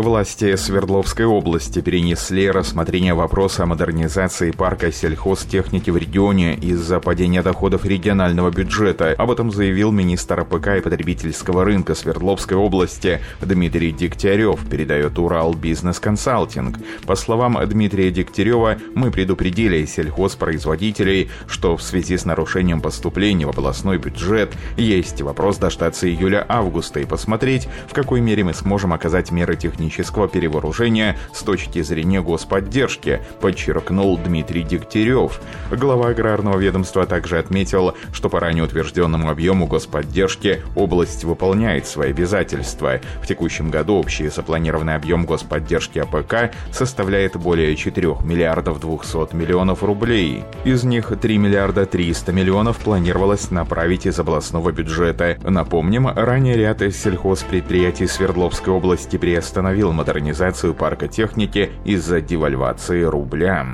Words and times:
Власти 0.00 0.56
Свердловской 0.56 1.26
области 1.26 1.82
перенесли 1.82 2.50
рассмотрение 2.50 3.12
вопроса 3.12 3.64
о 3.64 3.66
модернизации 3.66 4.50
парка 4.50 4.90
сельхозтехники 4.90 5.90
в 5.90 5.98
регионе 5.98 6.54
из-за 6.54 7.00
падения 7.00 7.42
доходов 7.42 7.84
регионального 7.84 8.50
бюджета. 8.50 9.14
Об 9.18 9.30
этом 9.30 9.50
заявил 9.50 9.92
министр 9.92 10.40
АПК 10.40 10.78
и 10.78 10.80
потребительского 10.80 11.66
рынка 11.66 11.94
Свердловской 11.94 12.56
области 12.56 13.20
Дмитрий 13.42 13.92
Дегтярев, 13.92 14.66
передает 14.70 15.18
Урал 15.18 15.52
Бизнес 15.52 16.00
Консалтинг. 16.00 16.78
По 17.04 17.14
словам 17.14 17.58
Дмитрия 17.68 18.10
Дегтярева, 18.10 18.78
мы 18.94 19.10
предупредили 19.10 19.84
сельхозпроизводителей, 19.84 21.28
что 21.46 21.76
в 21.76 21.82
связи 21.82 22.16
с 22.16 22.24
нарушением 22.24 22.80
поступлений 22.80 23.44
в 23.44 23.50
областной 23.50 23.98
бюджет 23.98 24.54
есть 24.78 25.20
вопрос 25.20 25.58
дождаться 25.58 26.08
июля-августа 26.08 27.00
и 27.00 27.04
посмотреть, 27.04 27.68
в 27.86 27.92
какой 27.92 28.22
мере 28.22 28.44
мы 28.44 28.54
сможем 28.54 28.94
оказать 28.94 29.30
меры 29.30 29.56
технического 29.56 29.89
технического 29.90 30.28
перевооружения 30.28 31.16
с 31.34 31.42
точки 31.42 31.82
зрения 31.82 32.22
господдержки, 32.22 33.20
подчеркнул 33.40 34.16
Дмитрий 34.18 34.62
Дегтярев. 34.62 35.40
Глава 35.70 36.10
аграрного 36.10 36.58
ведомства 36.58 37.06
также 37.06 37.38
отметил, 37.38 37.94
что 38.12 38.28
по 38.28 38.38
ранее 38.38 38.64
утвержденному 38.64 39.28
объему 39.28 39.66
господдержки 39.66 40.62
область 40.76 41.24
выполняет 41.24 41.86
свои 41.86 42.10
обязательства. 42.10 43.00
В 43.20 43.26
текущем 43.26 43.70
году 43.70 43.96
общий 43.96 44.28
запланированный 44.28 44.94
объем 44.94 45.26
господдержки 45.26 45.98
АПК 45.98 46.54
составляет 46.72 47.36
более 47.36 47.74
4 47.74 48.18
миллиардов 48.22 48.80
200 48.80 49.34
миллионов 49.34 49.82
рублей. 49.82 50.44
Из 50.64 50.84
них 50.84 51.12
3 51.20 51.38
миллиарда 51.38 51.86
300 51.86 52.32
миллионов 52.32 52.78
планировалось 52.78 53.50
направить 53.50 54.06
из 54.06 54.20
областного 54.20 54.70
бюджета. 54.70 55.36
Напомним, 55.42 56.06
ранее 56.06 56.56
ряд 56.56 56.80
сельхозпредприятий 56.80 58.06
Свердловской 58.06 58.72
области 58.72 59.18
приостановили 59.18 59.79
остановил 59.80 59.92
модернизацию 59.92 60.74
парка 60.74 61.08
техники 61.08 61.70
из-за 61.84 62.20
девальвации 62.20 63.02
рубля. 63.02 63.66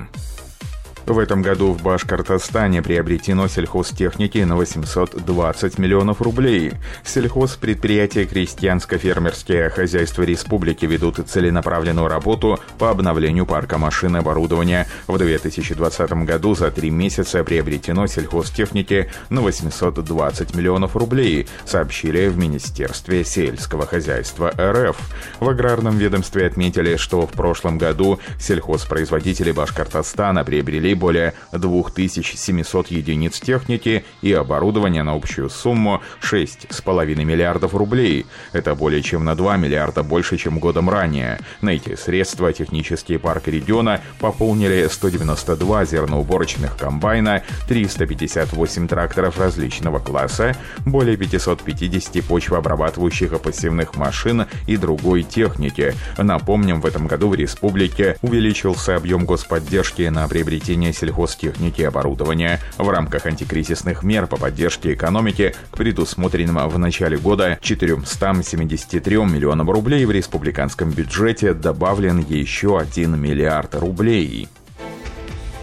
В 1.06 1.20
этом 1.20 1.40
году 1.40 1.70
в 1.70 1.82
Башкортостане 1.84 2.82
приобретено 2.82 3.46
сельхозтехники 3.46 4.38
на 4.38 4.56
820 4.56 5.78
миллионов 5.78 6.20
рублей. 6.20 6.72
Сельхозпредприятия 7.04 8.26
крестьянско-фермерские 8.26 9.70
хозяйства 9.70 10.24
республики 10.24 10.84
ведут 10.84 11.20
целенаправленную 11.24 12.08
работу 12.08 12.58
по 12.78 12.90
обновлению 12.90 13.46
парка 13.46 13.78
машин 13.78 14.16
и 14.16 14.18
оборудования. 14.18 14.88
В 15.06 15.16
2020 15.16 16.24
году 16.24 16.56
за 16.56 16.72
три 16.72 16.90
месяца 16.90 17.44
приобретено 17.44 18.08
сельхозтехники 18.08 19.08
на 19.30 19.42
820 19.42 20.56
миллионов 20.56 20.96
рублей, 20.96 21.46
сообщили 21.64 22.26
в 22.26 22.36
Министерстве 22.36 23.24
сельского 23.24 23.86
хозяйства 23.86 24.52
РФ. 24.58 24.96
В 25.38 25.48
аграрном 25.48 25.98
ведомстве 25.98 26.48
отметили, 26.48 26.96
что 26.96 27.28
в 27.28 27.30
прошлом 27.30 27.78
году 27.78 28.18
сельхозпроизводители 28.40 29.52
Башкортостана 29.52 30.44
приобрели 30.44 30.95
более 30.96 31.34
2700 31.52 32.88
единиц 32.88 33.40
техники 33.40 34.04
и 34.22 34.32
оборудования 34.32 35.02
на 35.02 35.14
общую 35.14 35.50
сумму 35.50 36.02
6,5 36.22 37.24
миллиардов 37.24 37.74
рублей. 37.74 38.26
Это 38.52 38.74
более 38.74 39.02
чем 39.02 39.24
на 39.24 39.34
2 39.34 39.56
миллиарда 39.56 40.02
больше, 40.02 40.36
чем 40.36 40.58
годом 40.58 40.90
ранее. 40.90 41.38
На 41.60 41.70
эти 41.70 41.94
средства 41.96 42.52
технический 42.52 43.18
парк 43.18 43.48
региона 43.48 44.00
пополнили 44.20 44.88
192 44.90 45.84
зерноуборочных 45.84 46.76
комбайна, 46.76 47.42
358 47.68 48.88
тракторов 48.88 49.38
различного 49.38 49.98
класса, 49.98 50.56
более 50.84 51.16
550 51.16 52.24
почвообрабатывающих 52.24 53.32
и 53.32 53.38
пассивных 53.38 53.96
машин 53.96 54.46
и 54.66 54.76
другой 54.76 55.22
техники. 55.22 55.94
Напомним, 56.18 56.80
в 56.80 56.86
этом 56.86 57.06
году 57.06 57.28
в 57.28 57.34
республике 57.34 58.16
увеличился 58.22 58.96
объем 58.96 59.26
господдержки 59.26 60.02
на 60.02 60.26
приобретение 60.28 60.85
приобретения 60.86 60.92
сельхозтехники 60.92 61.80
и 61.80 61.84
оборудования 61.84 62.60
в 62.78 62.88
рамках 62.88 63.26
антикризисных 63.26 64.02
мер 64.02 64.26
по 64.26 64.36
поддержке 64.36 64.94
экономики 64.94 65.54
к 65.70 65.76
предусмотренным 65.76 66.68
в 66.68 66.78
начале 66.78 67.16
года 67.16 67.58
473 67.60 69.16
миллионам 69.16 69.70
рублей 69.70 70.04
в 70.04 70.10
республиканском 70.10 70.90
бюджете 70.90 71.54
добавлен 71.54 72.18
еще 72.18 72.78
1 72.78 73.18
миллиард 73.18 73.74
рублей. 73.74 74.48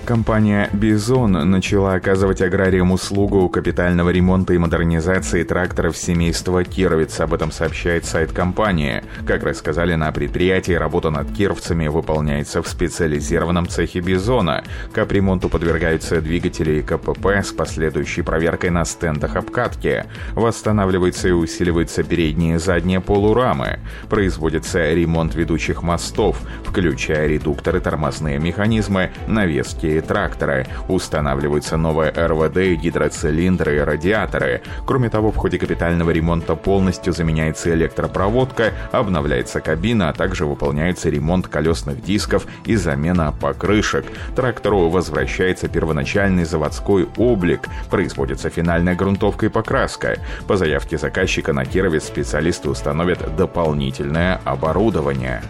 Компания 0.05 0.69
«Бизон» 0.73 1.31
начала 1.31 1.93
оказывать 1.93 2.41
аграриям 2.41 2.91
услугу 2.91 3.47
капитального 3.47 4.09
ремонта 4.09 4.53
и 4.53 4.57
модернизации 4.57 5.43
тракторов 5.43 5.95
семейства 5.95 6.65
Кировец. 6.65 7.21
Об 7.21 7.33
этом 7.33 7.53
сообщает 7.53 8.03
сайт 8.03 8.33
компании. 8.33 9.01
Как 9.25 9.43
рассказали 9.43 9.95
на 9.95 10.11
предприятии, 10.11 10.73
работа 10.73 11.09
над 11.09 11.31
кировцами 11.31 11.87
выполняется 11.87 12.61
в 12.61 12.67
специализированном 12.67 13.69
цехе 13.69 14.01
«Бизона». 14.01 14.65
Капремонту 14.91 15.47
подвергаются 15.47 16.19
двигатели 16.19 16.79
и 16.79 16.81
КПП 16.81 17.27
с 17.41 17.53
последующей 17.53 18.23
проверкой 18.23 18.71
на 18.71 18.83
стендах 18.83 19.37
обкатки. 19.37 20.03
Восстанавливается 20.33 21.29
и 21.29 21.31
усиливается 21.31 22.03
передние 22.03 22.55
и 22.55 22.59
задние 22.59 22.99
полурамы. 22.99 23.79
Производится 24.09 24.91
ремонт 24.91 25.33
ведущих 25.33 25.81
мостов, 25.81 26.41
включая 26.65 27.27
редукторы, 27.27 27.79
тормозные 27.79 28.37
механизмы, 28.37 29.11
навески 29.27 29.92
и 29.97 30.01
тракторы. 30.01 30.67
Устанавливаются 30.87 31.77
новые 31.77 32.11
РВД, 32.11 32.81
гидроцилиндры 32.81 33.77
и 33.77 33.79
радиаторы. 33.79 34.61
Кроме 34.85 35.09
того, 35.09 35.31
в 35.31 35.37
ходе 35.37 35.57
капитального 35.57 36.11
ремонта 36.11 36.55
полностью 36.55 37.13
заменяется 37.13 37.73
электропроводка, 37.73 38.73
обновляется 38.91 39.61
кабина, 39.61 40.09
а 40.09 40.13
также 40.13 40.45
выполняется 40.45 41.09
ремонт 41.09 41.47
колесных 41.47 42.03
дисков 42.03 42.45
и 42.65 42.75
замена 42.75 43.33
покрышек. 43.39 44.05
Трактору 44.35 44.89
возвращается 44.89 45.67
первоначальный 45.67 46.45
заводской 46.45 47.07
облик, 47.17 47.61
производится 47.89 48.49
финальная 48.49 48.95
грунтовка 48.95 49.45
и 49.45 49.49
покраска. 49.49 50.17
По 50.47 50.57
заявке 50.57 50.97
заказчика 50.97 51.53
на 51.53 51.65
Кирове 51.65 51.99
специалисты 51.99 52.69
установят 52.69 53.35
дополнительное 53.35 54.39
оборудование. 54.43 55.41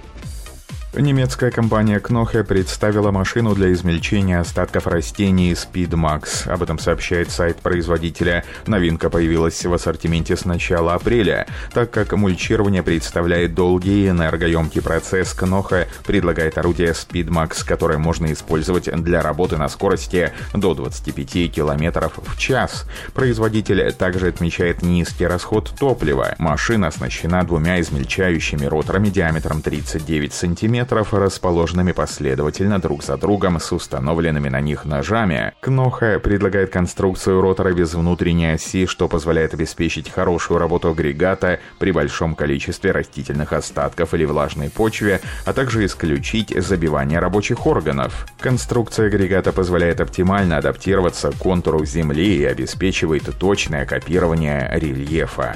Немецкая 0.96 1.50
компания 1.50 1.98
Knoche 1.98 2.44
представила 2.44 3.10
машину 3.10 3.56
для 3.56 3.74
измельчения 3.74 4.40
остатков 4.40 4.86
растений 4.86 5.54
Speedmax. 5.54 6.48
Об 6.48 6.62
этом 6.62 6.78
сообщает 6.78 7.32
сайт 7.32 7.58
производителя. 7.58 8.46
Новинка 8.68 9.10
появилась 9.10 9.66
в 9.66 9.74
ассортименте 9.74 10.38
с 10.38 10.46
начала 10.46 10.94
апреля. 10.94 11.48
Так 11.74 11.90
как 11.90 12.14
мульчирование 12.14 12.84
представляет 12.84 13.56
долгий 13.56 14.06
и 14.06 14.10
энергоемкий 14.10 14.84
процесс, 14.84 15.36
Knoche 15.36 15.88
предлагает 16.06 16.60
орудие 16.60 16.90
Speedmax, 16.90 17.66
которое 17.66 17.98
можно 17.98 18.32
использовать 18.32 18.86
для 19.04 19.24
работы 19.24 19.58
на 19.58 19.70
скорости 19.70 20.32
до 20.54 20.76
25 20.76 21.52
км 21.52 22.12
в 22.24 22.38
час. 22.38 22.86
Производитель 23.16 23.92
также 23.94 24.28
отмечает 24.28 24.84
низкий 24.84 25.26
расход 25.26 25.74
топлива. 25.80 26.36
Машина 26.38 26.90
оснащена 26.90 27.44
двумя 27.44 27.82
измельчающими 27.82 28.68
роторами 28.68 29.10
диаметром 29.10 29.64
39 29.64 30.34
см 30.34 30.83
метров, 30.84 31.14
расположенными 31.14 31.94
последовательно 31.94 32.78
друг 32.78 33.06
за 33.06 33.16
другом 33.16 33.58
с 33.58 33.72
установленными 33.72 34.50
на 34.50 34.60
них 34.60 34.84
ножами. 34.84 35.54
Кноха 35.62 36.20
предлагает 36.20 36.72
конструкцию 36.72 37.40
ротора 37.40 37.72
без 37.72 37.94
внутренней 37.94 38.56
оси, 38.56 38.86
что 38.86 39.08
позволяет 39.08 39.54
обеспечить 39.54 40.10
хорошую 40.10 40.60
работу 40.60 40.90
агрегата 40.90 41.62
при 41.80 41.92
большом 41.92 42.36
количестве 42.36 42.92
растительных 42.92 43.54
остатков 43.54 44.14
или 44.14 44.26
влажной 44.26 44.70
почве, 44.70 45.22
а 45.46 45.54
также 45.54 45.86
исключить 45.86 46.54
забивание 46.62 47.20
рабочих 47.20 47.66
органов. 47.66 48.26
Конструкция 48.42 49.08
агрегата 49.08 49.54
позволяет 49.54 50.02
оптимально 50.02 50.58
адаптироваться 50.58 51.32
к 51.32 51.36
контуру 51.36 51.86
Земли 51.86 52.40
и 52.40 52.44
обеспечивает 52.44 53.24
точное 53.40 53.86
копирование 53.86 54.70
рельефа. 54.74 55.56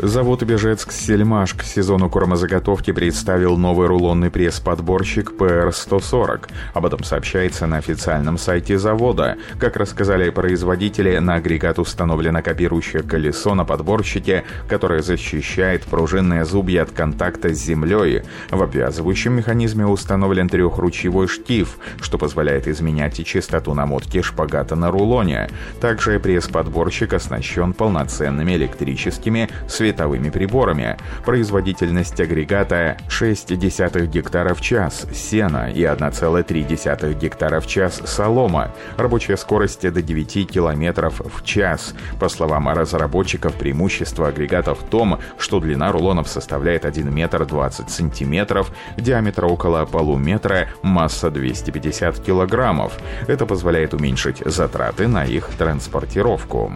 Завод 0.00 0.42
Бежецк 0.42 0.90
Сельмаш 0.90 1.54
к 1.54 1.62
сезону 1.62 2.10
кормозаготовки 2.10 2.90
представил 2.90 3.56
новый 3.56 3.86
рулонный 3.86 4.28
пресс-подборщик 4.28 5.32
PR-140. 5.38 6.48
Об 6.74 6.86
этом 6.86 7.04
сообщается 7.04 7.66
на 7.66 7.76
официальном 7.76 8.36
сайте 8.36 8.76
завода. 8.76 9.36
Как 9.58 9.76
рассказали 9.76 10.30
производители, 10.30 11.16
на 11.18 11.36
агрегат 11.36 11.78
установлено 11.78 12.42
копирующее 12.42 13.04
колесо 13.04 13.54
на 13.54 13.64
подборщике, 13.64 14.44
которое 14.68 15.00
защищает 15.00 15.84
пружинные 15.84 16.44
зубья 16.44 16.82
от 16.82 16.90
контакта 16.90 17.54
с 17.54 17.58
землей. 17.58 18.22
В 18.50 18.62
обвязывающем 18.62 19.32
механизме 19.34 19.86
установлен 19.86 20.48
трехручевой 20.48 21.28
штиф, 21.28 21.78
что 22.00 22.18
позволяет 22.18 22.66
изменять 22.66 23.24
частоту 23.24 23.74
намотки 23.74 24.20
шпагата 24.22 24.74
на 24.74 24.90
рулоне. 24.90 25.48
Также 25.80 26.18
пресс-подборщик 26.18 27.12
оснащен 27.12 27.72
полноценными 27.72 28.56
электрическими 28.56 29.48
световыми 29.68 29.83
световыми 29.84 30.30
приборами. 30.30 30.96
Производительность 31.26 32.18
агрегата 32.18 32.96
0,6 33.08 34.06
гектара 34.06 34.54
в 34.54 34.62
час 34.62 35.06
сена 35.12 35.70
и 35.70 35.82
1,3 35.82 37.18
гектара 37.18 37.60
в 37.60 37.66
час 37.66 38.00
солома. 38.06 38.70
Рабочая 38.96 39.36
скорость 39.36 39.82
до 39.82 40.00
9 40.00 40.50
километров 40.50 41.20
в 41.20 41.44
час. 41.44 41.94
По 42.18 42.30
словам 42.30 42.68
разработчиков, 42.70 43.52
преимущество 43.56 44.28
агрегата 44.28 44.74
в 44.74 44.82
том, 44.84 45.18
что 45.36 45.60
длина 45.60 45.92
рулонов 45.92 46.28
составляет 46.28 46.86
1 46.86 47.14
метр 47.14 47.44
20 47.44 47.90
сантиметров, 47.90 48.72
диаметр 48.96 49.44
около 49.44 49.84
полуметра, 49.84 50.68
масса 50.82 51.30
250 51.30 52.20
килограммов. 52.20 52.94
Это 53.28 53.44
позволяет 53.44 53.92
уменьшить 53.92 54.38
затраты 54.46 55.08
на 55.08 55.26
их 55.26 55.50
транспортировку. 55.58 56.72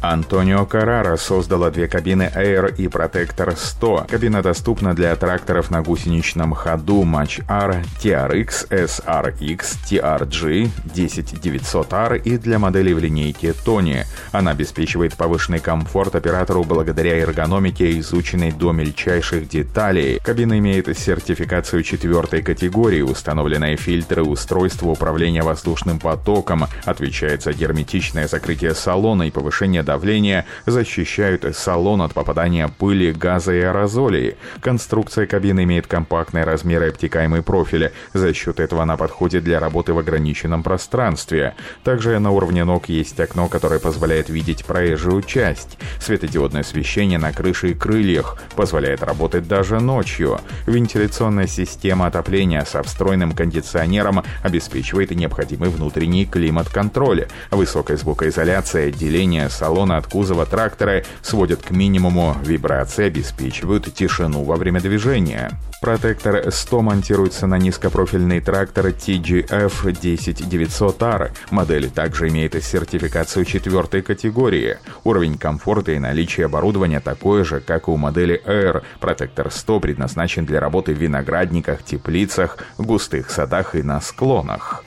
Антонио 0.00 0.64
Каррара 0.64 1.16
создала 1.16 1.70
две 1.70 1.88
кабины 1.88 2.30
Air 2.34 2.72
и 2.76 2.86
Protector 2.86 3.56
100. 3.56 4.06
Кабина 4.08 4.42
доступна 4.42 4.94
для 4.94 5.14
тракторов 5.16 5.70
на 5.70 5.82
гусеничном 5.82 6.54
ходу 6.54 7.02
Match 7.02 7.42
R, 7.48 7.82
TRX, 8.00 8.68
SRX, 8.70 9.60
TRG, 9.90 10.70
10900R 10.94 12.18
и 12.18 12.38
для 12.38 12.60
моделей 12.60 12.94
в 12.94 13.00
линейке 13.00 13.48
Tony. 13.48 14.04
Она 14.30 14.52
обеспечивает 14.52 15.16
повышенный 15.16 15.58
комфорт 15.58 16.14
оператору 16.14 16.62
благодаря 16.62 17.18
эргономике, 17.18 17.98
изученной 17.98 18.52
до 18.52 18.70
мельчайших 18.70 19.48
деталей. 19.48 20.20
Кабина 20.22 20.58
имеет 20.58 20.96
сертификацию 20.96 21.82
четвертой 21.82 22.42
категории, 22.42 23.00
установленные 23.00 23.76
фильтры 23.76 24.22
устройства 24.22 24.90
управления 24.90 25.42
воздушным 25.42 25.98
потоком, 25.98 26.66
отвечает 26.84 27.42
за 27.42 27.52
герметичное 27.52 28.28
закрытие 28.28 28.74
салона 28.74 29.24
и 29.24 29.32
повышение 29.32 29.82
давления 29.88 30.44
защищают 30.66 31.46
салон 31.56 32.02
от 32.02 32.12
попадания 32.12 32.68
пыли, 32.68 33.10
газа 33.10 33.54
и 33.54 33.60
аэрозолей. 33.60 34.36
Конструкция 34.60 35.26
кабины 35.26 35.64
имеет 35.64 35.86
компактные 35.86 36.44
размеры 36.44 36.86
и 36.86 36.88
обтекаемый 36.90 37.42
профиль. 37.42 37.90
За 38.12 38.34
счет 38.34 38.60
этого 38.60 38.82
она 38.82 38.98
подходит 38.98 39.44
для 39.44 39.58
работы 39.58 39.94
в 39.94 39.98
ограниченном 39.98 40.62
пространстве. 40.62 41.54
Также 41.84 42.18
на 42.18 42.30
уровне 42.32 42.64
ног 42.64 42.90
есть 42.90 43.18
окно, 43.18 43.48
которое 43.48 43.80
позволяет 43.80 44.28
видеть 44.28 44.66
проезжую 44.66 45.22
часть. 45.22 45.78
Светодиодное 46.00 46.60
освещение 46.60 47.18
на 47.18 47.32
крыше 47.32 47.70
и 47.70 47.74
крыльях 47.74 48.36
позволяет 48.56 49.02
работать 49.02 49.48
даже 49.48 49.80
ночью. 49.80 50.38
Вентиляционная 50.66 51.46
система 51.46 52.08
отопления 52.08 52.62
со 52.66 52.82
встроенным 52.82 53.32
кондиционером 53.32 54.22
обеспечивает 54.42 55.12
необходимый 55.12 55.70
внутренний 55.70 56.26
климат-контроль. 56.26 57.28
Высокая 57.50 57.96
звукоизоляция, 57.96 58.88
отделение 58.88 59.48
салона 59.48 59.77
салона 59.78 59.98
от 59.98 60.08
кузова 60.08 60.44
трактора 60.44 61.04
сводят 61.22 61.62
к 61.62 61.70
минимуму 61.70 62.36
вибрации, 62.42 63.04
обеспечивают 63.04 63.94
тишину 63.94 64.42
во 64.42 64.56
время 64.56 64.80
движения. 64.80 65.52
Протектор 65.80 66.50
100 66.50 66.82
монтируется 66.82 67.46
на 67.46 67.58
низкопрофильный 67.58 68.40
трактор 68.40 68.86
TGF 68.86 69.84
10900R. 69.84 71.30
Модель 71.52 71.90
также 71.90 72.26
имеет 72.28 72.60
сертификацию 72.60 73.44
четвертой 73.44 74.02
категории. 74.02 74.78
Уровень 75.04 75.38
комфорта 75.38 75.92
и 75.92 76.00
наличие 76.00 76.46
оборудования 76.46 76.98
такое 76.98 77.44
же, 77.44 77.60
как 77.60 77.86
и 77.86 77.92
у 77.92 77.96
модели 77.96 78.42
Air. 78.46 78.82
Протектор 78.98 79.52
100 79.52 79.78
предназначен 79.78 80.44
для 80.44 80.58
работы 80.58 80.92
в 80.92 80.98
виноградниках, 80.98 81.84
теплицах, 81.84 82.58
густых 82.78 83.30
садах 83.30 83.76
и 83.76 83.82
на 83.84 84.00
склонах. 84.00 84.82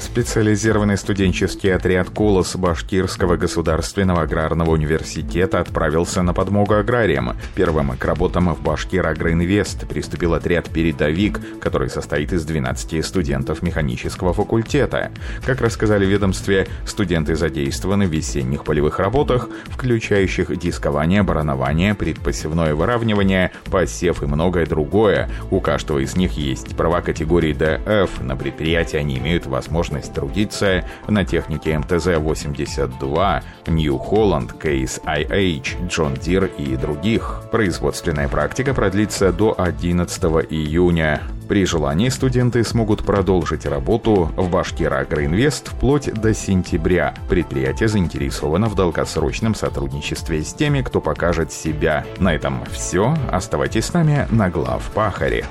Специализированный 0.00 0.96
студенческий 0.96 1.74
отряд 1.74 2.10
«Колос» 2.10 2.54
Башкирского 2.54 3.36
государственного 3.36 4.22
аграрного 4.22 4.70
университета 4.70 5.58
отправился 5.58 6.22
на 6.22 6.32
подмогу 6.32 6.74
аграриям. 6.74 7.36
Первым 7.56 7.96
к 7.96 8.04
работам 8.04 8.54
в 8.54 8.62
Башкир 8.62 9.06
Агроинвест 9.06 9.88
приступил 9.88 10.34
отряд 10.34 10.70
«Передовик», 10.70 11.40
который 11.60 11.90
состоит 11.90 12.32
из 12.32 12.44
12 12.44 13.04
студентов 13.04 13.60
механического 13.62 14.32
факультета. 14.32 15.10
Как 15.44 15.60
рассказали 15.60 16.06
в 16.06 16.10
ведомстве, 16.10 16.68
студенты 16.86 17.34
задействованы 17.34 18.06
в 18.06 18.12
весенних 18.12 18.62
полевых 18.62 19.00
работах, 19.00 19.48
включающих 19.66 20.56
дискование, 20.56 21.24
баранование, 21.24 21.94
предпосевное 21.94 22.74
выравнивание, 22.74 23.50
посев 23.70 24.22
и 24.22 24.26
многое 24.26 24.64
другое. 24.64 25.28
У 25.50 25.60
каждого 25.60 25.98
из 25.98 26.14
них 26.14 26.32
есть 26.32 26.76
права 26.76 27.00
категории 27.00 27.52
ДФ. 27.52 28.20
На 28.20 28.36
предприятии 28.36 28.96
они 28.96 29.18
имеют 29.18 29.46
возможность 29.46 29.87
возможность 29.88 30.12
трудиться 30.12 30.84
на 31.06 31.24
технике 31.24 31.72
МТЗ-82, 31.72 33.42
New 33.66 33.98
Holland, 33.98 34.58
Case 34.58 35.02
IH, 35.04 35.88
John 35.88 36.18
Deere 36.18 36.50
и 36.56 36.76
других. 36.76 37.42
Производственная 37.50 38.28
практика 38.28 38.74
продлится 38.74 39.32
до 39.32 39.54
11 39.58 40.22
июня. 40.50 41.22
При 41.48 41.64
желании 41.64 42.10
студенты 42.10 42.62
смогут 42.62 43.04
продолжить 43.04 43.64
работу 43.64 44.30
в 44.36 44.50
Башкир 44.50 44.92
Агроинвест 44.92 45.68
вплоть 45.68 46.12
до 46.12 46.34
сентября. 46.34 47.14
Предприятие 47.30 47.88
заинтересовано 47.88 48.68
в 48.68 48.74
долгосрочном 48.74 49.54
сотрудничестве 49.54 50.42
с 50.42 50.52
теми, 50.52 50.82
кто 50.82 51.00
покажет 51.00 51.50
себя. 51.50 52.04
На 52.18 52.34
этом 52.34 52.62
все. 52.70 53.16
Оставайтесь 53.32 53.86
с 53.86 53.94
нами 53.94 54.26
на 54.30 54.50
глав 54.50 54.90
Пахаре. 54.94 55.46